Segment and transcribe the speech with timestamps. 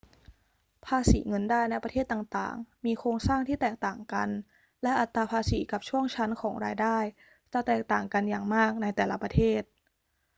[0.85, 4.29] ภาษีเงินได้ในประเทศต่าง ๆ มีโครงสร้างที่แตกต่างกัน
[4.83, 6.97] และอัตราภาษีกับช่วงชั้นของรายได้
[7.53, 9.61] จะแตกต่างกันอย่างมากในแต่ละประเทศ